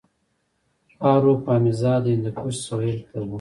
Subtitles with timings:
[0.99, 3.27] پاروپامیزاد د هندوکش سویل ته و